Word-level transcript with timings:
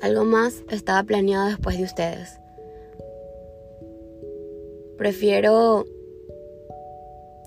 Algo 0.00 0.24
más 0.24 0.62
estaba 0.70 1.02
planeado 1.02 1.48
después 1.48 1.76
de 1.76 1.84
ustedes. 1.84 2.38
Prefiero 4.96 5.86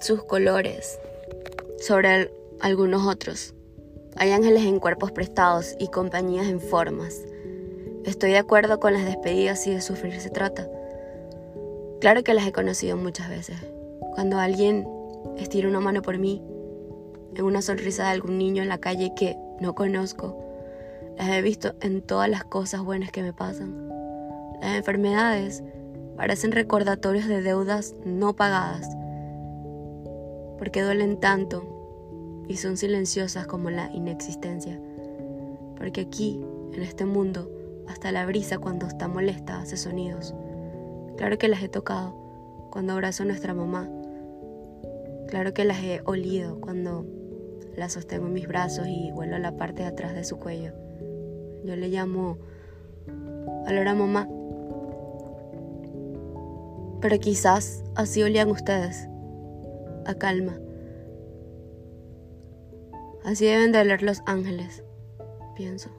sus 0.02 0.24
colores 0.24 1.00
sobre 1.80 2.32
algunos 2.60 3.08
otros. 3.08 3.54
Hay 4.18 4.32
ángeles 4.32 4.64
en 4.66 4.80
cuerpos 4.80 5.12
prestados 5.12 5.76
y 5.80 5.88
compañías 5.88 6.48
en 6.48 6.60
formas. 6.60 7.22
Estoy 8.04 8.32
de 8.32 8.40
acuerdo 8.40 8.80
con 8.80 8.94
las 8.94 9.06
despedidas 9.06 9.66
y 9.68 9.72
de 9.72 9.82
sufrir 9.82 10.20
se 10.20 10.30
trata. 10.30 10.68
Claro 12.02 12.24
que 12.24 12.34
las 12.34 12.46
he 12.46 12.52
conocido 12.52 12.98
muchas 12.98 13.30
veces. 13.30 13.58
Cuando 14.16 14.40
alguien 14.40 14.86
estira 15.38 15.70
una 15.70 15.80
mano 15.80 16.02
por 16.02 16.18
mí, 16.18 16.42
en 17.36 17.46
una 17.46 17.62
sonrisa 17.62 18.04
de 18.04 18.10
algún 18.10 18.38
niño 18.38 18.62
en 18.62 18.70
la 18.70 18.80
calle 18.80 19.14
que 19.16 19.38
no 19.62 19.74
conozco, 19.74 20.51
las 21.22 21.38
he 21.38 21.44
visto 21.44 21.76
en 21.82 22.02
todas 22.02 22.28
las 22.28 22.44
cosas 22.46 22.82
buenas 22.82 23.12
que 23.12 23.22
me 23.22 23.32
pasan. 23.32 23.88
Las 24.60 24.76
enfermedades 24.76 25.64
parecen 26.18 26.52
recordatorios 26.52 27.28
de 27.28 27.44
deudas 27.44 27.94
no 28.04 28.36
pagadas, 28.36 28.90
porque 30.58 30.82
duelen 30.82 31.20
tanto 31.20 32.44
y 32.48 32.58
son 32.58 32.76
silenciosas 32.76 33.46
como 33.46 33.70
la 33.70 33.92
inexistencia. 33.92 34.82
Porque 35.78 36.02
aquí, 36.02 36.44
en 36.74 36.82
este 36.82 37.06
mundo, 37.06 37.52
hasta 37.88 38.12
la 38.12 38.26
brisa 38.26 38.58
cuando 38.58 38.88
está 38.88 39.08
molesta 39.08 39.62
hace 39.62 39.78
sonidos. 39.78 40.34
Claro 41.18 41.38
que 41.38 41.50
las 41.50 41.62
he 41.62 41.70
tocado 41.70 42.16
cuando 42.72 42.94
abrazo 42.94 43.22
a 43.22 43.28
nuestra 43.28 43.54
mamá. 43.54 43.88
Claro 45.28 45.54
que 45.54 45.66
las 45.66 45.84
he 45.84 46.02
olido 46.04 46.60
cuando 46.60 47.06
la 47.78 47.90
sostengo 47.90 48.26
en 48.26 48.34
mis 48.34 48.48
brazos 48.48 48.88
y 48.88 49.12
vuelo 49.12 49.36
a 49.36 49.40
la 49.40 49.56
parte 49.56 49.84
de 49.84 49.90
atrás 49.90 50.16
de 50.16 50.24
su 50.24 50.40
cuello. 50.40 50.74
Yo 51.64 51.76
le 51.76 51.90
llamo 51.90 52.38
a 53.66 53.94
mamá. 53.94 54.28
Pero 57.02 57.20
quizás 57.20 57.84
así 57.96 58.22
olían 58.22 58.50
ustedes, 58.50 59.08
a 60.06 60.14
calma. 60.16 60.60
Así 63.24 63.46
deben 63.46 63.72
de 63.72 63.80
oler 63.80 64.04
los 64.04 64.22
ángeles, 64.26 64.84
pienso. 65.56 65.90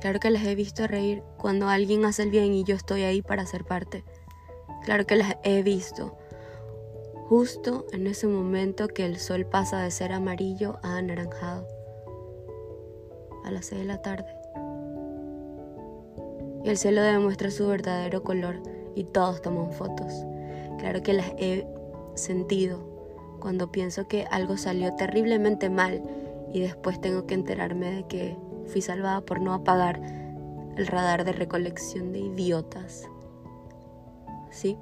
Claro 0.00 0.18
que 0.18 0.30
las 0.30 0.44
he 0.44 0.54
visto 0.54 0.86
reír 0.86 1.22
cuando 1.36 1.68
alguien 1.68 2.04
hace 2.04 2.22
el 2.22 2.30
bien 2.30 2.54
y 2.54 2.64
yo 2.64 2.74
estoy 2.74 3.02
ahí 3.02 3.22
para 3.22 3.46
ser 3.46 3.64
parte. 3.64 4.04
Claro 4.84 5.06
que 5.06 5.16
las 5.16 5.36
he 5.44 5.62
visto. 5.62 6.16
Justo 7.28 7.86
en 7.92 8.06
ese 8.06 8.26
momento 8.26 8.88
que 8.88 9.04
el 9.04 9.18
sol 9.18 9.46
pasa 9.46 9.82
de 9.82 9.90
ser 9.90 10.12
amarillo 10.12 10.78
a 10.82 10.96
anaranjado. 10.96 11.79
A 13.50 13.52
las 13.52 13.66
seis 13.66 13.80
de 13.80 13.86
la 13.88 14.00
tarde. 14.00 14.32
Y 16.62 16.68
el 16.68 16.76
cielo 16.76 17.02
demuestra 17.02 17.50
su 17.50 17.66
verdadero 17.66 18.22
color 18.22 18.62
y 18.94 19.02
todos 19.02 19.42
toman 19.42 19.72
fotos. 19.72 20.24
Claro 20.78 21.02
que 21.02 21.14
las 21.14 21.32
he 21.36 21.66
sentido 22.14 22.78
cuando 23.40 23.72
pienso 23.72 24.06
que 24.06 24.24
algo 24.30 24.56
salió 24.56 24.94
terriblemente 24.94 25.68
mal 25.68 26.00
y 26.52 26.60
después 26.60 27.00
tengo 27.00 27.26
que 27.26 27.34
enterarme 27.34 27.90
de 27.90 28.06
que 28.06 28.36
fui 28.66 28.82
salvada 28.82 29.20
por 29.20 29.40
no 29.40 29.52
apagar 29.52 30.00
el 30.76 30.86
radar 30.86 31.24
de 31.24 31.32
recolección 31.32 32.12
de 32.12 32.20
idiotas. 32.20 33.08
¿Sí? 34.50 34.78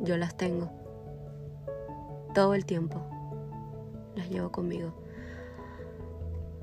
Yo 0.00 0.16
las 0.16 0.36
tengo. 0.36 0.68
Todo 2.34 2.54
el 2.54 2.66
tiempo. 2.66 3.02
Las 4.16 4.28
llevo 4.28 4.50
conmigo. 4.50 4.92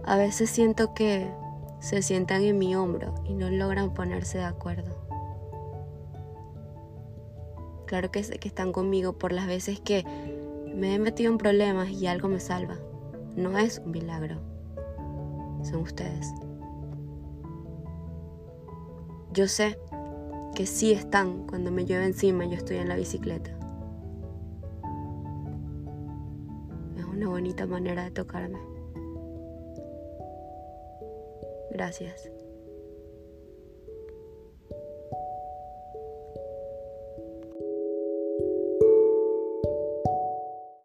A 0.05 0.17
veces 0.17 0.49
siento 0.49 0.93
que 0.93 1.31
se 1.79 2.01
sientan 2.01 2.43
en 2.43 2.57
mi 2.57 2.75
hombro 2.75 3.15
y 3.25 3.33
no 3.33 3.49
logran 3.49 3.93
ponerse 3.93 4.37
de 4.37 4.45
acuerdo. 4.45 4.95
Claro 7.85 8.11
que 8.11 8.23
sé 8.23 8.39
que 8.39 8.47
están 8.47 8.71
conmigo 8.71 9.13
por 9.13 9.31
las 9.31 9.47
veces 9.47 9.79
que 9.79 10.03
me 10.73 10.95
he 10.95 10.99
metido 10.99 11.31
en 11.31 11.37
problemas 11.37 11.89
y 11.89 12.07
algo 12.07 12.27
me 12.27 12.39
salva. 12.39 12.75
No 13.35 13.57
es 13.57 13.79
un 13.79 13.91
milagro 13.91 14.55
son 15.65 15.81
ustedes. 15.81 16.33
Yo 19.33 19.47
sé 19.47 19.77
que 20.55 20.65
sí 20.65 20.93
están 20.93 21.45
cuando 21.47 21.71
me 21.71 21.85
llueve 21.85 22.05
encima 22.05 22.45
y 22.45 22.51
yo 22.51 22.55
estoy 22.55 22.77
en 22.77 22.87
la 22.87 22.95
bicicleta. 22.95 23.51
Es 26.97 27.03
una 27.03 27.27
bonita 27.27 27.65
manera 27.65 28.03
de 28.03 28.11
tocarme. 28.11 28.74
Gracias. 31.75 32.29